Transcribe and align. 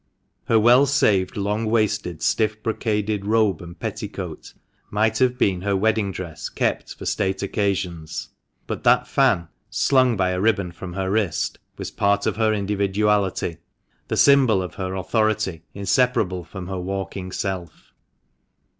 Her 0.45 0.59
well 0.59 0.87
saved, 0.87 1.37
long 1.37 1.65
waisted, 1.67 2.23
stiff 2.23 2.63
brocaded 2.63 3.23
robe 3.23 3.61
and 3.61 3.79
petticoat 3.79 4.55
might 4.89 5.19
have 5.19 5.37
been 5.37 5.61
her 5.61 5.75
wedding 5.75 6.11
dress 6.11 6.49
kept 6.49 6.95
for 6.95 7.05
state 7.05 7.43
occasions; 7.43 8.29
but 8.65 8.83
that 8.83 9.07
fan, 9.07 9.47
slung 9.69 10.17
by 10.17 10.31
a 10.31 10.41
ribbon 10.41 10.71
from 10.71 10.93
her 10.93 11.11
wrist, 11.11 11.59
was 11.77 11.91
part 11.91 12.25
of 12.25 12.37
her 12.37 12.51
individuality— 12.51 13.57
the 14.07 14.17
symbol 14.17 14.63
of 14.63 14.73
her 14.73 14.95
authority 14.95 15.61
inseparable 15.75 16.43
from 16.43 16.65
her 16.65 16.79
walking 16.79 17.31
self. 17.31 17.93